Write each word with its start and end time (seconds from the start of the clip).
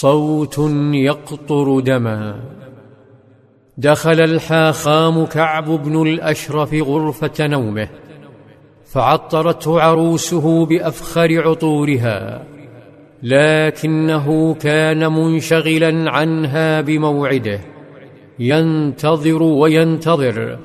صوت 0.00 0.58
يقطر 0.92 1.80
دما. 1.80 2.40
دخل 3.78 4.20
الحاخام 4.20 5.26
كعب 5.26 5.64
بن 5.64 6.02
الأشرف 6.02 6.74
غرفة 6.74 7.46
نومه 7.46 7.88
فعطرته 8.84 9.80
عروسه 9.80 10.66
بأفخر 10.66 11.48
عطورها 11.48 12.44
لكنه 13.22 14.54
كان 14.54 15.12
منشغلا 15.12 16.10
عنها 16.10 16.80
بموعده 16.80 17.60
ينتظر 18.38 19.42
وينتظر 19.42 20.58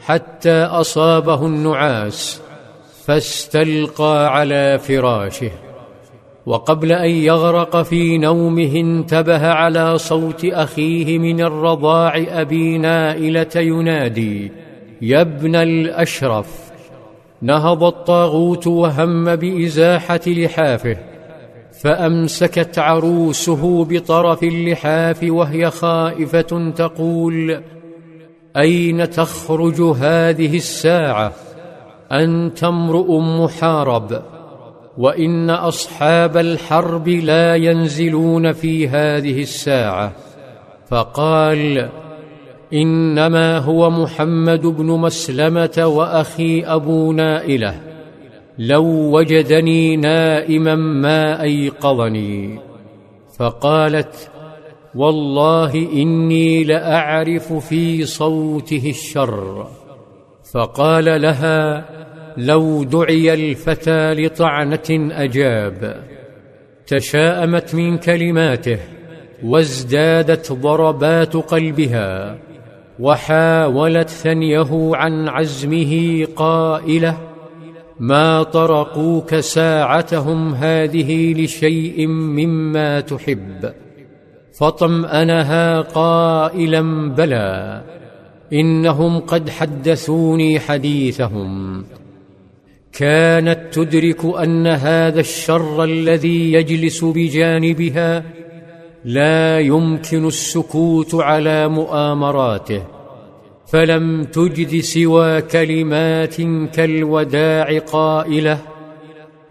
حتى 0.00 0.62
أصابه 0.64 1.46
النعاس 1.46 2.40
فاستلقى 3.06 4.36
على 4.36 4.78
فراشه. 4.78 5.50
وقبل 6.46 6.92
أن 6.92 7.10
يغرق 7.10 7.82
في 7.82 8.18
نومه 8.18 8.76
انتبه 8.76 9.48
على 9.48 9.98
صوت 9.98 10.44
أخيه 10.44 11.18
من 11.18 11.40
الرضاع 11.40 12.24
أبي 12.28 12.78
نائلة 12.78 13.50
ينادي 13.56 14.52
يا 15.02 15.20
ابن 15.20 15.56
الأشرف! 15.56 16.66
نهض 17.42 17.84
الطاغوت 17.84 18.66
وهم 18.66 19.36
بإزاحة 19.36 20.20
لحافه 20.26 20.96
فأمسكت 21.82 22.78
عروسه 22.78 23.84
بطرف 23.84 24.42
اللحاف 24.42 25.22
وهي 25.22 25.70
خائفة 25.70 26.70
تقول 26.70 27.62
أين 28.56 29.10
تخرج 29.10 29.80
هذه 29.80 30.56
الساعة؟ 30.56 31.32
أنت 32.12 32.64
امرؤ 32.64 33.20
محارب. 33.20 34.35
وإن 34.98 35.50
أصحاب 35.50 36.36
الحرب 36.36 37.08
لا 37.08 37.56
ينزلون 37.56 38.52
في 38.52 38.88
هذه 38.88 39.42
الساعة. 39.42 40.12
فقال 40.88 41.88
إنما 42.72 43.58
هو 43.58 43.90
محمد 43.90 44.66
بن 44.66 44.86
مسلمة 44.86 45.86
وأخي 45.86 46.64
أبو 46.64 47.12
نائلة. 47.12 47.80
لو 48.58 48.84
وجدني 48.84 49.96
نائما 49.96 50.74
ما 50.74 51.42
أيقظني. 51.42 52.60
فقالت 53.38 54.30
والله 54.94 55.74
إني 55.74 56.64
لأعرف 56.64 57.52
في 57.52 58.04
صوته 58.04 58.90
الشر. 58.90 59.66
فقال 60.52 61.22
لها 61.22 61.84
لو 62.36 62.84
دعي 62.84 63.34
الفتى 63.34 64.14
لطعنة 64.14 65.10
أجاب 65.12 66.02
تشاءمت 66.86 67.74
من 67.74 67.98
كلماته 67.98 68.78
وازدادت 69.44 70.52
ضربات 70.52 71.36
قلبها 71.36 72.38
وحاولت 73.00 74.08
ثنيه 74.08 74.90
عن 74.94 75.28
عزمه 75.28 76.24
قائلة 76.36 77.18
ما 78.00 78.42
طرقوك 78.42 79.34
ساعتهم 79.34 80.54
هذه 80.54 81.32
لشيء 81.44 82.06
مما 82.06 83.00
تحب 83.00 83.72
فطمانها 84.58 85.80
قائلا 85.80 87.10
بلى 87.14 87.82
إنهم 88.52 89.20
قد 89.20 89.50
حدثوني 89.50 90.60
حديثهم 90.60 91.84
كانت 92.96 93.60
تدرك 93.72 94.24
أن 94.24 94.66
هذا 94.66 95.20
الشر 95.20 95.84
الذي 95.84 96.52
يجلس 96.52 97.04
بجانبها 97.04 98.24
لا 99.04 99.60
يمكن 99.60 100.26
السكوت 100.26 101.14
على 101.14 101.68
مؤامراته 101.68 102.82
فلم 103.66 104.24
تجد 104.24 104.80
سوى 104.80 105.42
كلمات 105.42 106.36
كالوداع 106.74 107.78
قائلة 107.78 108.58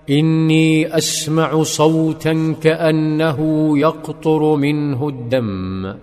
إني 0.09 0.97
أسمع 0.97 1.63
صوتا 1.63 2.55
كأنه 2.61 3.39
يقطر 3.79 4.55
منه 4.55 5.09
الدم. 5.09 5.93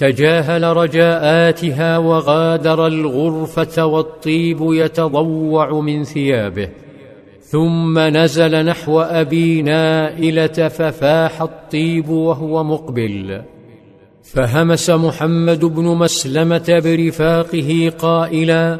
تجاهل 0.00 0.62
رجاءاتها 0.62 1.98
وغادر 1.98 2.86
الغرفة 2.86 3.84
والطيب 3.84 4.58
يتضوع 4.60 5.80
من 5.80 6.04
ثيابه. 6.04 6.68
ثم 7.40 7.98
نزل 7.98 8.64
نحو 8.64 9.00
أبي 9.00 9.62
نائلة 9.62 10.68
ففاح 10.68 11.42
الطيب 11.42 12.08
وهو 12.08 12.64
مقبل. 12.64 13.42
فهمس 14.22 14.90
محمد 14.90 15.64
بن 15.64 15.84
مسلمة 15.84 16.80
برفاقه 16.84 17.92
قائلا 17.98 18.78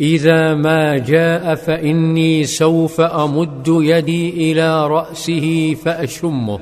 إذا 0.00 0.54
ما 0.54 0.98
جاء 0.98 1.54
فإني 1.54 2.44
سوف 2.44 3.00
أمد 3.00 3.68
يدي 3.68 4.52
إلى 4.52 4.86
رأسه 4.86 5.74
فأشمه. 5.84 6.60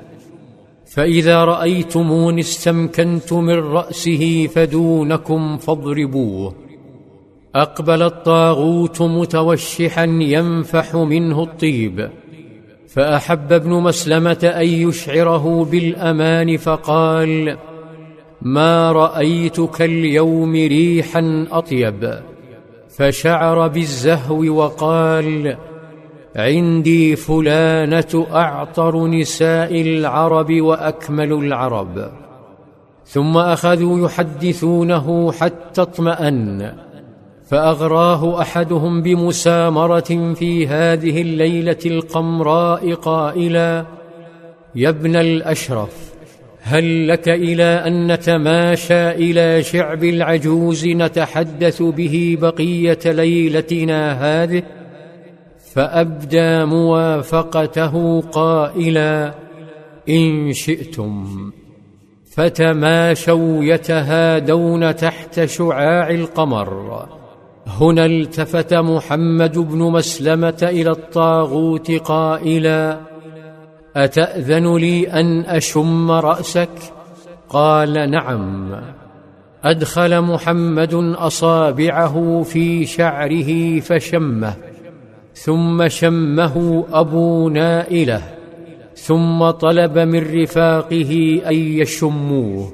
فإذا 0.88 1.44
رايتموني 1.44 2.40
استمكنت 2.40 3.32
من 3.32 3.58
رأسه 3.58 4.46
فدونكم 4.46 5.56
فاضربوه. 5.56 6.54
أقبل 7.54 8.02
الطاغوت 8.02 9.02
متوشحا 9.02 10.04
ينفح 10.04 10.94
منه 10.94 11.42
الطيب. 11.42 12.10
فأحب 12.88 13.52
ابن 13.52 13.70
مسلمة 13.70 14.52
أن 14.56 14.66
يشعره 14.66 15.64
بالأمان 15.64 16.56
فقال 16.56 17.56
ما 18.42 18.92
رأيتك 18.92 19.82
اليوم 19.82 20.52
ريحا 20.52 21.46
أطيب. 21.50 22.20
فشعر 22.88 23.68
بالزهو 23.68 24.40
وقال 24.40 25.56
عندي 26.36 27.16
فلانة 27.16 28.26
أعطر 28.32 29.06
نساء 29.06 29.80
العرب 29.80 30.52
وأكمل 30.52 31.32
العرب. 31.32 32.10
ثم 33.04 33.36
أخذوا 33.36 34.06
يحدثونه 34.06 35.32
حتى 35.32 35.82
اطمأن. 35.82 36.72
فأغراه 37.48 38.40
أحدهم 38.40 39.02
بمسامرة 39.02 40.34
في 40.34 40.66
هذه 40.66 41.22
الليلة 41.22 41.78
القمراء 41.86 42.94
قائلا 42.94 43.84
يا 44.74 44.88
ابن 44.88 45.16
الأشرف 45.16 46.08
هل 46.62 47.08
لك 47.08 47.28
إلى 47.28 47.64
أن 47.64 48.12
نتماشى 48.12 49.10
إلى 49.10 49.62
شعب 49.62 50.04
العجوز 50.04 50.86
نتحدث 50.86 51.82
به 51.82 52.38
بقية 52.40 52.98
ليلتنا 53.04 54.12
هذه؟ 54.12 54.62
فابدى 55.74 56.64
موافقته 56.64 58.20
قائلا 58.20 59.34
إن 60.08 60.52
شئتم. 60.52 61.26
فتماشوا 62.30 63.64
يتهادون 63.64 64.96
تحت 64.96 65.44
شعاع 65.44 66.10
القمر. 66.10 67.06
هنا 67.66 68.06
التفت 68.06 68.74
محمد 68.74 69.58
بن 69.58 69.78
مسلمة 69.78 70.58
إلى 70.62 70.90
الطاغوت 70.90 71.90
قائلا 71.90 73.00
أتأذن 73.96 74.76
لي 74.76 75.08
أن 75.08 75.40
أشم 75.40 76.10
رأسك؟ 76.10 76.68
قال 77.48 78.10
نعم. 78.10 78.80
أدخل 79.64 80.20
محمد 80.20 80.94
أصابعه 81.18 82.42
في 82.42 82.86
شعره 82.86 83.80
فشمه. 83.80 84.67
ثم 85.44 85.88
شمه 85.88 86.84
أبو 86.92 87.48
نائلة 87.48 88.22
ثم 88.94 89.50
طلب 89.50 89.98
من 89.98 90.42
رفاقه 90.42 91.40
أن 91.46 91.54
يشموه. 91.54 92.72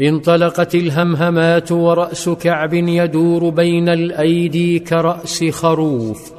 انطلقت 0.00 0.74
الهمهمات 0.74 1.72
ورأس 1.72 2.28
كعب 2.28 2.74
يدور 2.74 3.50
بين 3.50 3.88
الأيدي 3.88 4.78
كرأس 4.78 5.44
خروف. 5.44 6.32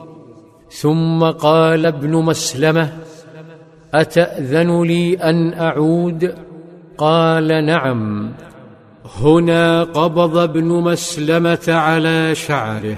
ثم 0.70 1.24
قال 1.24 1.86
ابن 1.86 2.12
مسلمة 2.12 2.90
أتأذن 3.94 4.84
لي 4.84 5.16
أن 5.16 5.54
أعود؟ 5.54 6.36
قال 6.98 7.66
نعم. 7.66 8.32
هنا 9.20 9.84
قبض 9.84 10.38
ابن 10.38 10.66
مسلمة 10.66 11.66
على 11.68 12.36
شعره. 12.36 12.98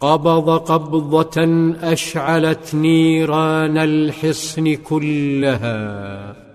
قبض 0.00 0.58
قبضة 0.58 1.42
أشعلت 1.82 2.74
نيران 2.74 3.78
الحصن 3.78 4.74
كلها. 4.74 6.49